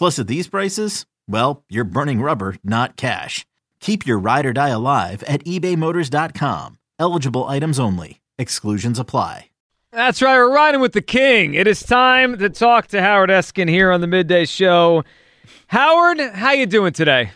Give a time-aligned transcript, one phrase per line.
[0.00, 3.44] Plus, at these prices, well, you're burning rubber, not cash.
[3.80, 6.78] Keep your ride or die alive at ebaymotors.com.
[6.98, 8.22] Eligible items only.
[8.38, 9.50] Exclusions apply.
[9.92, 10.38] That's right.
[10.38, 11.52] We're riding with the king.
[11.52, 15.04] It is time to talk to Howard Eskin here on the midday show.
[15.66, 17.32] Howard, how you doing today?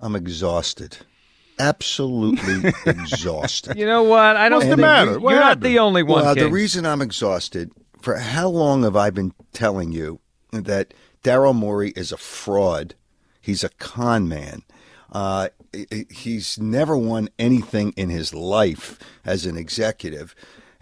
[0.00, 0.96] I'm exhausted.
[1.60, 3.78] Absolutely exhausted.
[3.78, 4.34] You know what?
[4.36, 4.56] I don't.
[4.58, 5.10] What's the think- matter?
[5.12, 6.24] You're What not the only one.
[6.24, 7.70] well, the reason I'm exhausted,
[8.02, 10.18] for how long have I been telling you
[10.52, 10.92] that
[11.22, 12.94] Daryl Morey is a fraud?
[13.40, 14.62] He's a con man.
[15.12, 20.34] Uh, he- he- he's never won anything in his life as an executive,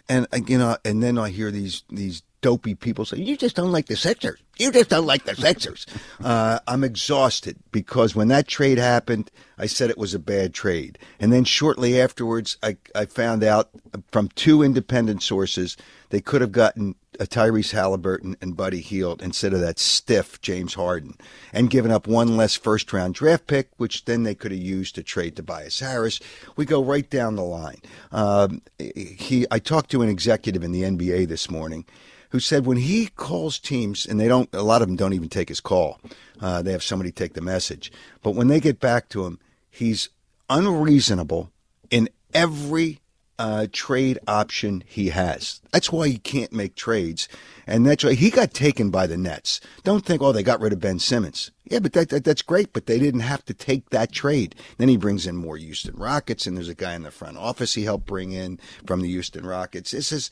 [0.09, 3.57] and uh, you know, and then I hear these these dopey people say, "You just
[3.57, 4.39] don't like the Sixers.
[4.59, 5.87] You just don't like the Sixers."
[6.23, 10.99] Uh, I'm exhausted because when that trade happened, I said it was a bad trade,
[11.21, 13.71] and then shortly afterwards, I I found out
[14.11, 15.77] from two independent sources
[16.11, 20.75] they could have gotten a Tyrese Halliburton and Buddy Hield instead of that stiff James
[20.75, 21.17] Harden,
[21.53, 24.95] and given up one less first round draft pick, which then they could have used
[24.95, 26.21] to trade Tobias Harris.
[26.57, 27.83] We go right down the line.
[28.13, 31.85] Um, he, I talked to an executive in the NBA this morning
[32.31, 35.29] who said when he calls teams, and they don't, a lot of them don't even
[35.29, 36.01] take his call.
[36.41, 37.91] Uh, they have somebody take the message.
[38.23, 39.39] But when they get back to him,
[39.71, 40.09] he's
[40.49, 41.51] unreasonable
[41.91, 43.01] in every
[43.39, 45.61] uh, trade option he has.
[45.73, 47.29] That's why he can't make trades.
[47.67, 49.61] And that's why he got taken by the Nets.
[49.85, 51.51] Don't think, oh, they got rid of Ben Simmons.
[51.65, 54.55] Yeah, but that, that that's great, but they didn't have to take that trade.
[54.79, 57.75] Then he brings in more Houston Rockets, and there's a guy in the front office
[57.75, 59.91] he helped bring in from the Houston Rockets.
[59.91, 60.31] This is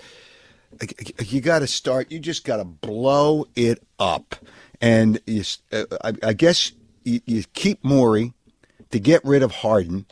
[1.25, 2.11] you got to start.
[2.11, 4.37] You just got to blow it up,
[4.81, 6.73] and you, uh, I, I guess
[7.05, 8.33] you, you keep Morey
[8.91, 10.07] to get rid of Harden.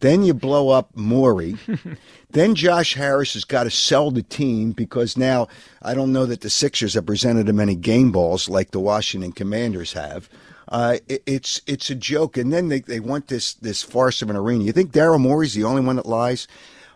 [0.00, 1.56] Then you blow up Morey.
[2.30, 5.46] then Josh Harris has got to sell the team because now
[5.80, 9.30] I don't know that the Sixers have presented him any game balls like the Washington
[9.30, 10.28] Commanders have.
[10.68, 14.30] Uh, it, it's it's a joke, and then they, they want this this farce of
[14.30, 14.64] an arena.
[14.64, 16.48] You think Daryl Morey's the only one that lies?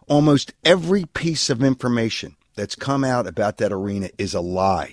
[0.08, 4.92] Almost every piece of information that's come out about that arena is a lie.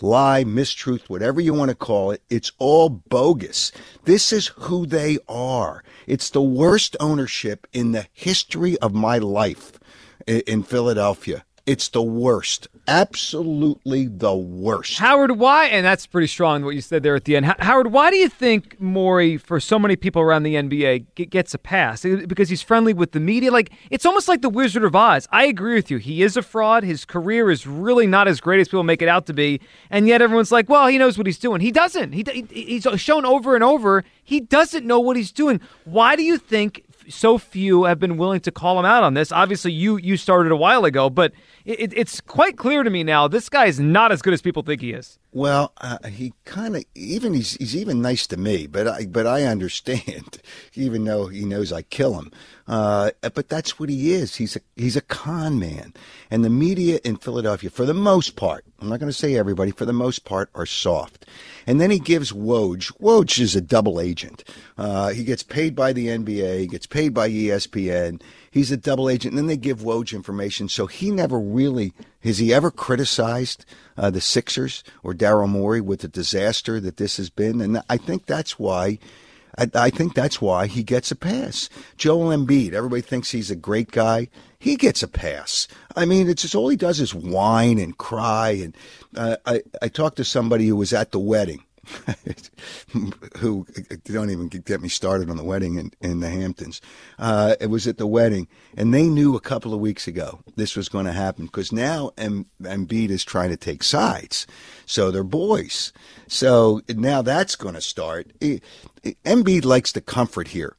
[0.00, 3.70] Lie, mistruth, whatever you want to call it, it's all bogus.
[4.04, 5.84] This is who they are.
[6.08, 9.78] It's the worst ownership in the history of my life
[10.26, 11.44] in Philadelphia.
[11.64, 12.66] It's the worst.
[12.88, 14.98] Absolutely the worst.
[14.98, 15.66] Howard, why?
[15.66, 17.46] And that's pretty strong what you said there at the end.
[17.46, 21.54] Ho- Howard, why do you think Morey, for so many people around the NBA, gets
[21.54, 22.02] a pass?
[22.02, 23.52] Because he's friendly with the media.
[23.52, 25.28] Like it's almost like the Wizard of Oz.
[25.30, 25.98] I agree with you.
[25.98, 26.82] He is a fraud.
[26.82, 29.60] His career is really not as great as people make it out to be.
[29.88, 31.60] And yet everyone's like, well, he knows what he's doing.
[31.60, 32.12] He doesn't.
[32.12, 35.60] He he's shown over and over he doesn't know what he's doing.
[35.84, 36.84] Why do you think?
[37.08, 39.32] So few have been willing to call him out on this.
[39.32, 41.32] Obviously, you you started a while ago, but
[41.64, 44.62] it, it's quite clear to me now this guy is not as good as people
[44.62, 45.18] think he is.
[45.32, 49.26] Well, uh, he kind of even he's he's even nice to me, but I but
[49.26, 50.38] I understand,
[50.74, 52.30] even though he knows I kill him.
[52.72, 54.36] Uh, but that's what he is.
[54.36, 55.92] He's a he's a con man,
[56.30, 59.72] and the media in Philadelphia, for the most part, I'm not going to say everybody,
[59.72, 61.26] for the most part, are soft.
[61.66, 62.98] And then he gives Woj.
[62.98, 64.42] Woj is a double agent.
[64.78, 68.22] Uh, he gets paid by the NBA, he gets paid by ESPN.
[68.50, 69.32] He's a double agent.
[69.32, 70.70] And then they give Woj information.
[70.70, 73.66] So he never really has he ever criticized
[73.98, 77.60] uh, the Sixers or Daryl Morey with the disaster that this has been.
[77.60, 78.98] And I think that's why
[79.58, 81.68] I, I think that's why he gets a pass.
[81.96, 84.28] Joel Embiid, everybody thinks he's a great guy.
[84.58, 85.68] He gets a pass.
[85.96, 88.50] I mean, it's just all he does is whine and cry.
[88.50, 88.76] And
[89.16, 91.64] uh, I, I talked to somebody who was at the wedding.
[93.38, 93.66] who
[94.04, 96.80] don't even get me started on the wedding in, in the Hamptons.
[97.18, 98.46] Uh, it was at the wedding,
[98.76, 102.12] and they knew a couple of weeks ago this was going to happen because now
[102.16, 104.46] M- Embiid is trying to take sides.
[104.86, 105.92] So they're boys.
[106.28, 108.32] So now that's going to start.
[108.40, 110.76] Embiid likes the comfort here,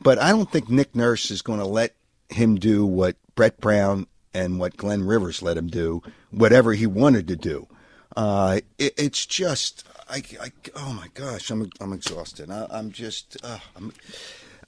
[0.00, 1.94] but I don't think Nick Nurse is going to let
[2.28, 7.28] him do what Brett Brown and what Glenn Rivers let him do, whatever he wanted
[7.28, 7.68] to do.
[8.16, 12.50] Uh, it, it's just, I, I, oh my gosh, I'm, I'm exhausted.
[12.50, 13.92] I, am just, uh, I'm,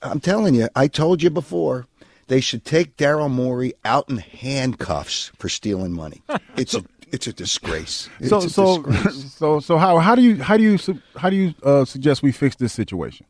[0.03, 1.87] I'm telling you, I told you before,
[2.27, 6.23] they should take Daryl Morey out in handcuffs for stealing money.
[6.57, 8.11] It's a, it's a disgrace.
[8.19, 9.33] It's so, a so, disgrace.
[9.39, 10.79] so, so, how, how do you, how do you,
[11.17, 13.25] how do you uh, suggest we fix this situation?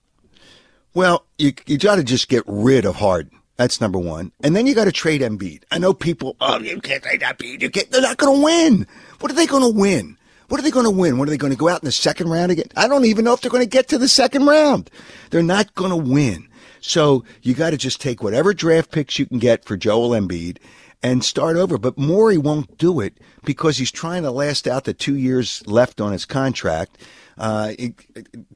[0.94, 3.38] Well, you, you got to just get rid of Harden.
[3.56, 4.32] That's number one.
[4.42, 5.64] And then you got to trade Embiid.
[5.70, 7.60] I know people, oh, you can't trade Embiid.
[7.60, 8.86] You can't, they're not going to win.
[9.20, 10.16] What are they going to win?
[10.48, 11.18] What are they going to win?
[11.18, 12.66] What are they going to go out in the second round again?
[12.74, 14.90] I don't even know if they're going to get to the second round.
[15.30, 16.48] They're not going to win.
[16.80, 20.58] So you got to just take whatever draft picks you can get for Joel Embiid
[21.02, 21.76] and start over.
[21.76, 26.00] But Morey won't do it because he's trying to last out the two years left
[26.00, 26.98] on his contract.
[27.38, 27.94] Uh, it,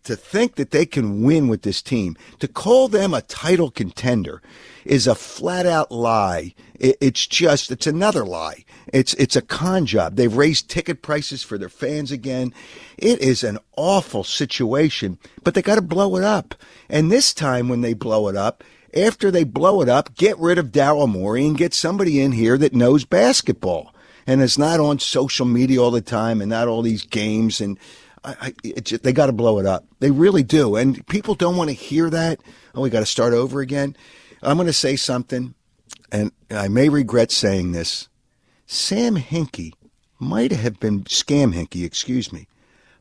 [0.05, 4.43] to think that they can win with this team, to call them a title contender,
[4.85, 6.55] is a flat out lie.
[6.79, 8.65] It, it's just, it's another lie.
[8.93, 10.17] It's, it's a con job.
[10.17, 12.53] They've raised ticket prices for their fans again.
[12.99, 16.55] It is an awful situation, but they got to blow it up.
[16.89, 18.65] And this time when they blow it up,
[18.95, 22.59] after they blow it up, get rid of Daryl Morey and get somebody in here
[22.59, 23.95] that knows basketball
[24.27, 27.79] and is not on social media all the time and not all these games and
[28.25, 29.85] I, I, just, they got to blow it up.
[29.99, 30.77] They really do.
[30.77, 32.41] And people don't want to hear that.
[32.75, 33.97] Oh, we got to start over again.
[34.43, 35.55] I'm going to say something,
[36.11, 38.09] and I may regret saying this.
[38.67, 39.73] Sam Hinkie
[40.19, 42.47] might have been, Scam Hinkie, excuse me,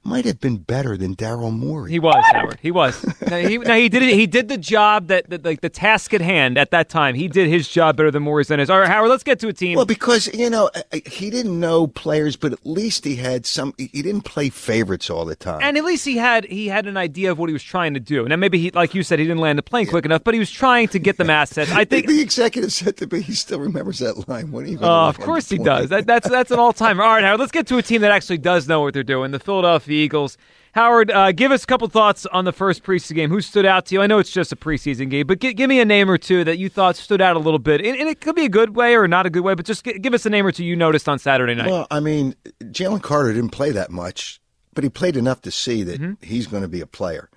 [0.03, 1.92] might have been better than Daryl Morey.
[1.92, 2.57] He was Howard.
[2.62, 3.06] He was.
[3.30, 4.15] no, he, no, he did it.
[4.15, 7.13] He did the job that, that, like the task at hand at that time.
[7.13, 8.69] He did his job better than Morey's done his.
[8.69, 9.09] All right, Howard.
[9.09, 9.75] Let's get to a team.
[9.75, 10.69] Well, because you know
[11.06, 13.74] he didn't know players, but at least he had some.
[13.77, 16.98] He didn't play favorites all the time, and at least he had he had an
[16.98, 18.27] idea of what he was trying to do.
[18.27, 20.39] Now maybe he, like you said, he didn't land the plane quick enough, but he
[20.39, 21.71] was trying to get them assets.
[21.71, 24.51] I think the executive said to me, he still remembers that line.
[24.51, 24.80] What you?
[24.81, 25.89] Oh, of course he does.
[25.89, 27.03] That, that's that's an all timer.
[27.03, 27.39] All right, Howard.
[27.39, 29.31] Let's get to a team that actually does know what they're doing.
[29.31, 30.38] The Philadelphia Eagles.
[30.74, 33.30] Howard, uh, give us a couple thoughts on the first preseason game.
[33.30, 34.02] Who stood out to you?
[34.02, 36.46] I know it's just a preseason game, but g- give me a name or two
[36.46, 37.82] that you thought stood out a little bit.
[37.82, 39.84] And, and it could be a good way or not a good way, but just
[39.84, 41.70] g- give us a name or two you noticed on Saturday night.
[41.70, 44.40] Well, I mean, Jalen Carter didn't play that much,
[44.74, 46.26] but he played enough to see that mm-hmm.
[46.26, 47.30] he's going to be a player.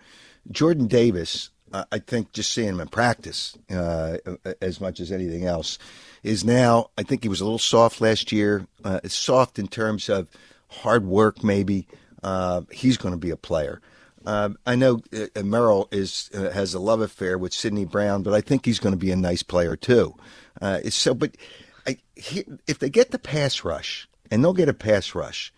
[0.53, 4.19] Jordan Davis, uh, I think just seeing him in practice uh,
[4.63, 5.77] as much as anything else,
[6.23, 8.69] is now, I think he was a little soft last year.
[8.85, 10.29] Uh, soft in terms of
[10.69, 11.89] hard work, maybe
[12.25, 13.81] uh, he's going to be a player.
[14.27, 18.33] Uh, I know uh, Merrill is uh, has a love affair with Sydney Brown, but
[18.33, 20.15] I think he's going to be a nice player too.
[20.61, 21.37] Uh, so, but
[21.87, 25.53] I, he, if they get the pass rush, and they'll get a pass rush,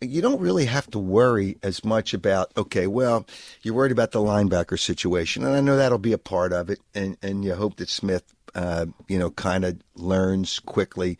[0.00, 2.52] you don't really have to worry as much about.
[2.56, 3.26] Okay, well,
[3.62, 6.78] you're worried about the linebacker situation, and I know that'll be a part of it,
[6.94, 8.22] and and you hope that Smith,
[8.54, 11.18] uh, you know, kind of learns quickly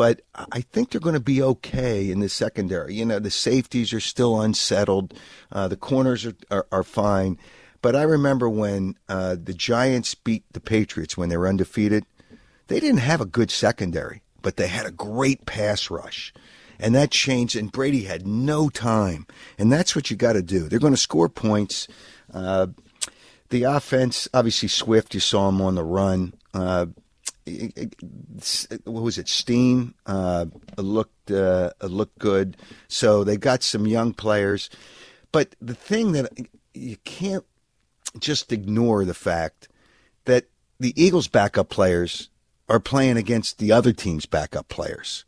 [0.00, 2.94] but I think they're going to be okay in the secondary.
[2.94, 5.12] You know, the safeties are still unsettled,
[5.52, 7.36] uh, the corners are, are, are, fine.
[7.82, 12.06] But I remember when uh, the Giants beat the Patriots when they were undefeated,
[12.68, 16.32] they didn't have a good secondary, but they had a great pass rush.
[16.78, 19.26] And that changed, and Brady had no time.
[19.58, 20.60] And that's what you got to do.
[20.60, 21.88] They're going to score points.
[22.32, 22.68] Uh,
[23.50, 26.32] the offense, obviously, Swift, you saw him on the run.
[26.54, 26.86] Uh,
[28.84, 29.28] what was it?
[29.28, 32.56] Steam uh, looked uh, looked good.
[32.88, 34.70] So they got some young players,
[35.32, 36.32] but the thing that
[36.74, 37.44] you can't
[38.18, 39.68] just ignore the fact
[40.24, 40.46] that
[40.78, 42.28] the Eagles' backup players
[42.68, 45.24] are playing against the other team's backup players.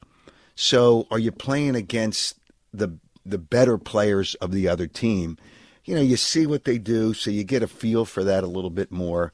[0.54, 2.38] So are you playing against
[2.72, 5.38] the the better players of the other team?
[5.84, 8.48] You know, you see what they do, so you get a feel for that a
[8.48, 9.32] little bit more.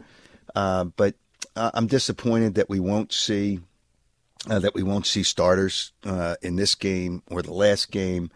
[0.55, 1.15] Uh, but
[1.59, 3.61] uh, I'm disappointed that we won't see
[4.49, 8.31] uh, that we won't see starters uh, in this game or the last game.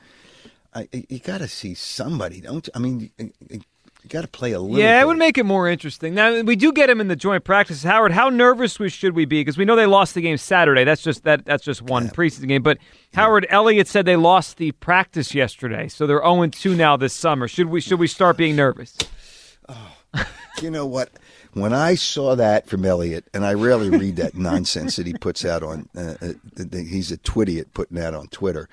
[0.75, 2.73] I, you got to see somebody, don't you?
[2.75, 3.61] I mean, you
[4.09, 4.79] got to play a little.
[4.79, 5.03] Yeah, bit.
[5.03, 6.15] it would make it more interesting.
[6.15, 7.85] Now we do get him in the joint practice.
[7.85, 9.41] Howard, how nervous we should we be?
[9.41, 10.83] Because we know they lost the game Saturday.
[10.83, 11.45] That's just that.
[11.45, 12.11] That's just one yeah.
[12.11, 12.63] preseason game.
[12.63, 12.79] But
[13.15, 17.15] Howard Elliott said they lost the practice yesterday, so they're zero oh two now this
[17.15, 17.47] summer.
[17.47, 18.97] Should we should we start being nervous?
[19.69, 19.93] Oh
[20.61, 21.11] You know what?
[21.55, 25.45] When I saw that from Elliot, and I rarely read that nonsense that he puts
[25.45, 26.33] out on, uh, uh,
[26.73, 28.69] he's a twitty at putting that on Twitter.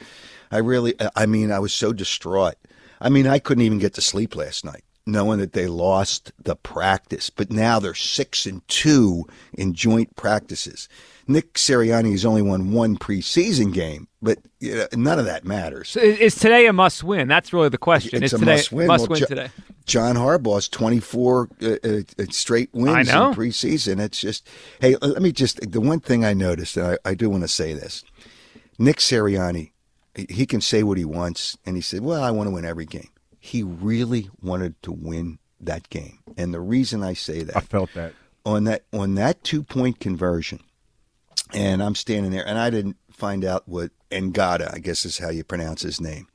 [0.51, 2.55] I really, I mean, I was so distraught.
[3.01, 6.55] I mean, I couldn't even get to sleep last night knowing that they lost the
[6.55, 10.87] practice, but now they're six and two in joint practices.
[11.27, 15.89] Nick Sirianni has only won one preseason game, but you know, none of that matters.
[15.89, 17.27] So is today a must win?
[17.27, 18.23] That's really the question.
[18.23, 18.87] It's is a today, must win.
[18.87, 19.49] Must Well, win Jo- today.
[19.89, 23.29] John Harbaugh's 24 uh, uh, straight wins I know.
[23.29, 23.99] in preseason.
[23.99, 24.47] It's just,
[24.79, 27.47] hey, let me just, the one thing I noticed, and I, I do want to
[27.47, 28.03] say this
[28.77, 29.71] Nick Sirianni,
[30.15, 32.65] he- he can say what he wants, and he said, well, I want to win
[32.65, 33.09] every game.
[33.39, 36.19] He really wanted to win that game.
[36.37, 38.13] And the reason I say that I felt that.
[38.45, 40.59] on that on that two point conversion,
[41.53, 45.29] and I'm standing there, and I didn't find out what Ngata, I guess is how
[45.29, 46.27] you pronounce his name.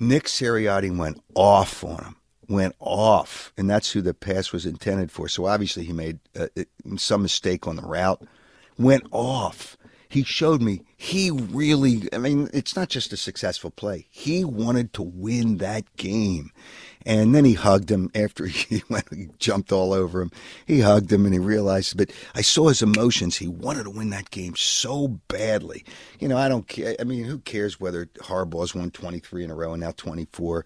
[0.00, 2.16] Nick Sirianni went off on him,
[2.48, 5.28] went off, and that's who the pass was intended for.
[5.28, 6.48] So obviously he made uh,
[6.96, 8.22] some mistake on the route,
[8.78, 9.76] went off.
[10.08, 14.06] He showed me he really, I mean, it's not just a successful play.
[14.10, 16.52] He wanted to win that game.
[17.04, 20.30] And then he hugged him after he went, he jumped all over him.
[20.66, 23.36] He hugged him and he realized, but I saw his emotions.
[23.36, 25.84] He wanted to win that game so badly.
[26.18, 26.96] You know, I don't care.
[26.98, 30.64] I mean, who cares whether Harbaugh's won 23 in a row and now 24?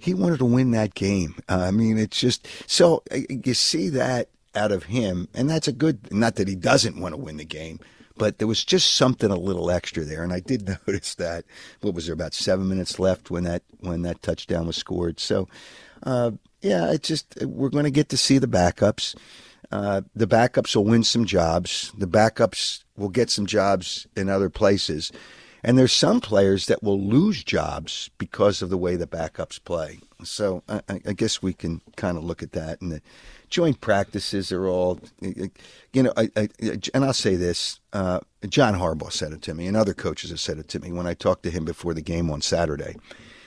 [0.00, 1.34] He wanted to win that game.
[1.48, 5.68] Uh, I mean, it's just so uh, you see that out of him, and that's
[5.68, 6.12] a good.
[6.12, 7.80] Not that he doesn't want to win the game,
[8.16, 11.44] but there was just something a little extra there, and I did notice that.
[11.80, 15.20] What was there about seven minutes left when that when that touchdown was scored?
[15.20, 15.48] So,
[16.02, 19.14] uh, yeah, it's just we're going to get to see the backups.
[19.70, 21.92] Uh, the backups will win some jobs.
[21.96, 25.12] The backups will get some jobs in other places.
[25.64, 29.98] And there's some players that will lose jobs because of the way the backups play.
[30.22, 32.80] So I, I guess we can kind of look at that.
[32.80, 33.02] And the
[33.50, 36.48] joint practices are all, you know, I, I,
[36.94, 40.40] and I'll say this uh, John Harbaugh said it to me, and other coaches have
[40.40, 42.96] said it to me when I talked to him before the game on Saturday.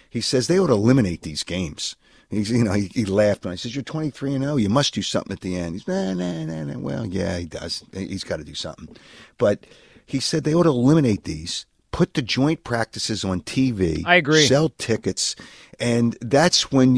[0.09, 1.95] He says they ought to eliminate these games.
[2.29, 4.55] He's, you know, he, he laughed when I says, "You're 23 and 0.
[4.55, 7.45] You must do something at the end." He's, "Nah, nah, nah, nah." Well, yeah, he
[7.45, 7.83] does.
[7.93, 8.95] He's got to do something.
[9.37, 9.65] But
[10.05, 14.03] he said they ought to eliminate these, put the joint practices on TV.
[14.05, 14.45] I agree.
[14.45, 15.35] Sell tickets,
[15.79, 16.97] and that's when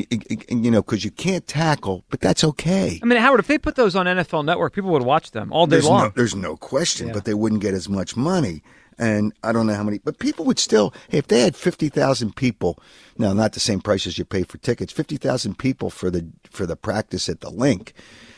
[0.49, 2.99] you know because you can't tackle, but that's okay.
[3.01, 5.65] I mean, Howard, if they put those on NFL Network, people would watch them all
[5.67, 6.03] day There's long.
[6.03, 7.13] no, there's no question, Yeah.
[7.13, 8.61] but they wouldn't get as much money.
[8.99, 12.35] And I don't know how many, but people would still, hey, if they had 50,000
[12.35, 12.77] people,
[13.17, 16.67] now not the same price as you pay for tickets, 50,000 people for the, for
[16.67, 17.93] the practice at the Linc.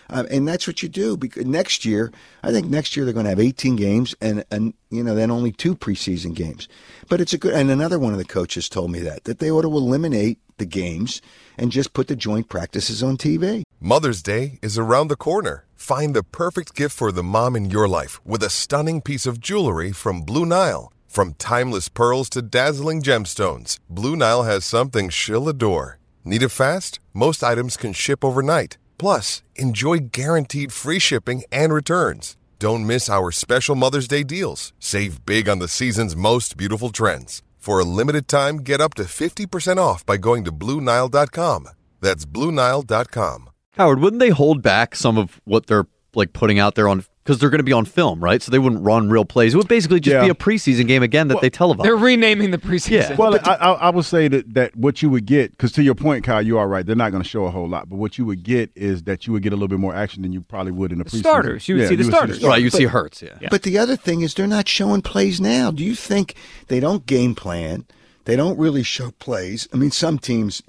[0.10, 2.12] Um, and that's what you do because next year,
[2.44, 5.32] I think next year they're going to have 18 games and, and, you know, then
[5.32, 6.68] only two preseason games.
[7.10, 9.50] But it's a good, and another one of the coaches told me that, that they
[9.52, 11.22] ought to eliminate the games
[11.58, 13.64] and just put the joint practices on TV.
[13.80, 15.66] Mother's Day is around the corner.
[15.76, 19.40] Find the perfect gift for the mom in your life with a stunning piece of
[19.40, 20.92] jewelry from Blue Nile.
[21.08, 25.98] From timeless pearls to dazzling gemstones, Blue Nile has something she'll adore.
[26.26, 27.00] Need it fast?
[27.14, 28.78] Most items can ship overnight.
[28.98, 32.36] Plus, enjoy guaranteed free shipping and returns.
[32.60, 34.74] Don't miss our special Mother's Day deals.
[34.80, 37.42] Save big on the season's most beautiful trends.
[37.58, 41.70] For a limited time, get up to 50% off by going to BlueNile.com.
[42.00, 43.50] That's BlueNile.com.
[43.72, 47.39] Howard, wouldn't they hold back some of what they're like putting out there on because
[47.39, 48.39] they're going to be on film, right?
[48.39, 49.55] So they wouldn't run real plays.
[49.55, 50.22] It would basically just Yeah.
[50.25, 51.82] be a preseason game again that they televise.
[51.82, 52.91] They're renaming the preseason.
[53.10, 53.15] Yeah.
[53.15, 55.96] Well, I, I, I would say that, that what you would get, because to your
[55.96, 56.86] point, Kyle, you are right.
[56.86, 59.25] They're not going to show a whole lot, but what you would get is that
[59.25, 61.20] you would get a little bit more action than you probably would in the preseason.
[61.20, 61.67] starters.
[61.67, 62.44] You would see the starters.
[62.44, 63.38] right, you see Hurts, yeah.
[63.41, 63.48] Yeah.
[63.50, 65.72] But the other thing is they're not showing plays now.
[65.72, 66.36] Do you think
[66.67, 67.86] they don't game plan?
[68.25, 69.67] They don't really show plays.
[69.74, 70.62] I mean, some teams.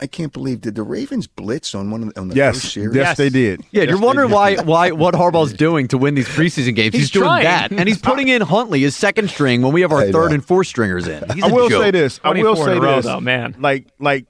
[0.00, 2.74] I can't believe did the Ravens blitz on one of the, on the Yes, first
[2.74, 2.96] series?
[2.96, 3.16] Yes.
[3.16, 3.60] they did.
[3.70, 6.92] Yeah, Yes, you're wondering why why what Harbaugh's doing to win these preseason games.
[6.94, 7.44] He's, He's doing trying.
[7.44, 10.28] that, and he's putting in Huntley as second string when we have our I third
[10.30, 10.34] know.
[10.34, 11.22] and fourth stringers in.
[11.34, 11.82] He's I a will joke.
[11.82, 12.20] say this.
[12.24, 13.04] I will say in row, this.
[13.06, 13.54] though, man.
[13.58, 14.26] Like, like,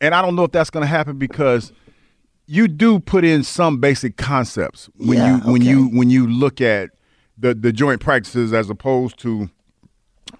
[0.00, 1.72] and I don't know if that's going to happen because
[2.46, 6.60] you do put in some basic concepts when Yeah, you when you when you look
[6.60, 6.90] at
[7.38, 9.48] the the joint practices as opposed to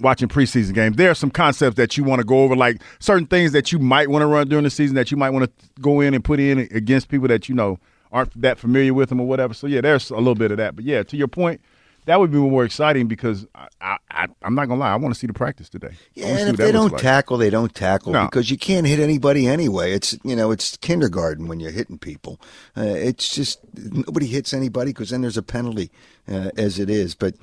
[0.01, 0.97] watching preseason games.
[0.97, 3.79] There are some concepts that you want to go over, like certain things that you
[3.79, 6.25] might want to run during the season that you might want to go in and
[6.25, 7.79] put in against people that you know
[8.11, 9.55] aren't that familiar with them or whatever.
[9.55, 10.77] So yeah, there's a little bit of that.
[10.77, 11.61] But yeah, to your point,
[12.05, 15.15] that would be more exciting because I, I, I I'm not gonna lie, I want
[15.15, 15.93] to see the practice today.
[16.15, 17.01] Yeah, and if they don't like.
[17.01, 18.25] tackle, they don't tackle No.
[18.25, 19.93] because you can't hit anybody anyway.
[19.93, 22.41] It's you know it's kindergarten when you're hitting people.
[22.77, 25.91] Uh, it's just nobody hits anybody because then there's a penalty
[26.31, 27.15] uh, as it is.
[27.15, 27.35] But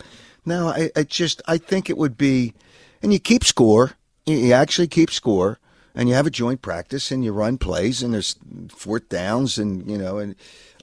[0.49, 2.53] no, I, I just I think it would be,
[3.01, 3.93] and you keep score.
[4.25, 5.59] You you actually keep score.
[5.95, 8.35] and you have a joint practice and you run plays and there's
[8.69, 10.35] fourth downs and you know and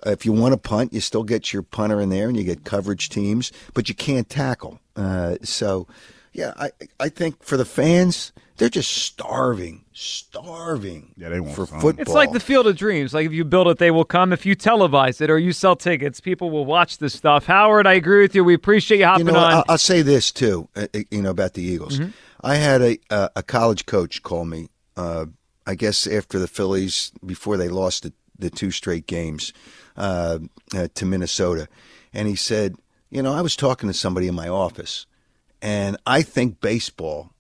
[0.04, 2.64] if you want to punt, you still get your punter in there and you get
[2.64, 4.78] coverage teams, but you can't tackle.
[4.94, 5.87] Uh, so,
[6.32, 6.70] yeah, I
[7.00, 11.12] I think for the fans, they're just starving, starving.
[11.16, 11.80] Yeah, they want for fun.
[11.80, 12.02] football.
[12.02, 13.12] It's like the Field of Dreams.
[13.12, 14.32] Like if you build it, they will come.
[14.32, 17.46] If you televise it or you sell tickets, people will watch this stuff.
[17.46, 18.44] Howard, I agree with you.
[18.44, 19.52] We appreciate you hopping you know, on.
[19.52, 20.68] I'll, I'll say this too.
[20.75, 21.98] Uh, uh, you know about the Eagles.
[21.98, 22.10] Mm-hmm.
[22.42, 24.68] I had a a, a college coach call me.
[24.96, 25.26] Uh,
[25.66, 29.52] I guess after the Phillies, before they lost the, the two straight games
[29.96, 30.38] uh,
[30.75, 31.68] uh, to Minnesota,
[32.14, 32.76] and he said,
[33.10, 35.04] "You know, I was talking to somebody in my office,
[35.60, 37.32] and I think baseball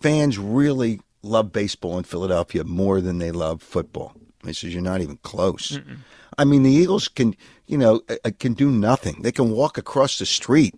[0.00, 4.14] fans really love baseball in Philadelphia more than they love football."
[4.44, 5.78] He says, "You're not even close."
[6.36, 7.36] I mean, the Eagles can,
[7.66, 9.22] you know, uh, can do nothing.
[9.22, 10.74] They can walk across the street.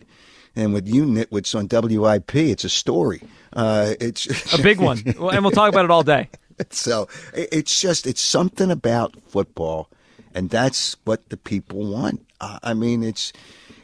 [0.55, 3.23] And with you nitwits on WIP, it's a story.
[3.53, 6.29] Uh, it's a big one, Well, and we'll talk about it all day.
[6.71, 9.91] so it's just it's something about football,
[10.35, 12.25] and that's what the people want.
[12.41, 13.33] Uh, I mean, it's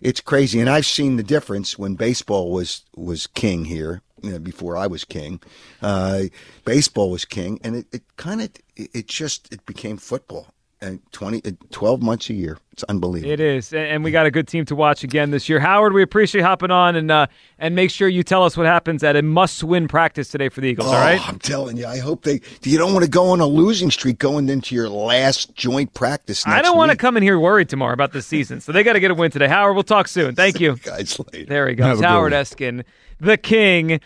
[0.02, 4.02] it's crazy, and I've seen the difference when baseball was was king here.
[4.23, 5.40] You know, before I was king,
[5.80, 6.25] uh,
[6.64, 10.54] baseball was king, and it, it kind of it, just it became football.
[10.83, 12.59] And 20, uh, 12 months a year.
[12.73, 13.31] It's unbelievable.
[13.33, 15.61] It is, and and we got a good team to watch again this year.
[15.61, 17.29] Howard, we appreciate hopping on, and uh,
[17.61, 20.67] and make sure you tell us what happens at a must-win practice today for the
[20.69, 20.89] Eagles.
[20.89, 21.21] all right?
[21.21, 22.41] Oh, I'm telling you, I hope they.
[22.65, 26.45] You don't want to go on a losing streak going into your last joint practice.
[26.47, 28.95] I don't want to come in here worried tomorrow about the season, so they got
[28.95, 29.47] to get a win today.
[29.49, 30.35] Howard, we'll talk soon.
[30.35, 30.77] Thank you.
[30.79, 31.47] guys later.
[31.47, 32.33] There he Have goes, Howard.
[32.33, 32.83] Eskin,
[33.21, 34.01] the king.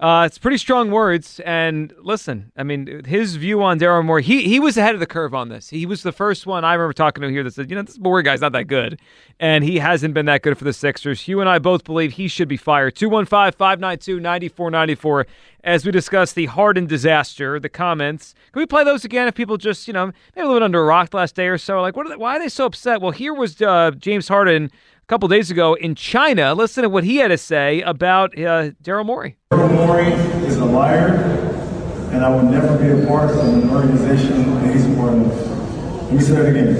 [0.00, 1.40] Uh, it's pretty strong words.
[1.44, 5.06] And listen, I mean, his view on Daryl Morey, he he was ahead of the
[5.06, 5.70] curve on this.
[5.70, 7.98] He was the first one I remember talking to here that said, you know, this
[7.98, 9.00] Morey guy's not that good.
[9.40, 11.26] And he hasn't been that good for the Sixers.
[11.26, 12.94] You and I both believe he should be fired.
[12.94, 15.26] 215 592 9494
[15.64, 18.34] as we discuss the Harden disaster, the comments.
[18.52, 20.84] Can we play those again if people just, you know, maybe a living under a
[20.84, 21.80] rock last day or so?
[21.80, 23.00] Like, what are they, why are they so upset?
[23.00, 24.70] Well, here was uh, James Harden
[25.08, 26.54] couple days ago in China.
[26.54, 29.36] Listen to what he had to say about uh, Daryl Morey.
[29.50, 30.12] Daryl Morey
[30.46, 31.14] is a liar,
[32.12, 36.02] and I will never be a part of an organization that he's a part of.
[36.04, 36.74] Let me say that again.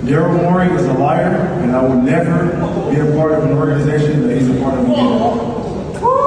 [0.00, 2.46] Daryl Morey is a liar, and I will never
[2.90, 5.62] be a part of an organization that he's a part of again.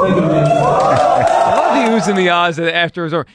[0.04, 0.46] Thank you, man.
[0.46, 3.26] I love the oohs and the ahs after it over.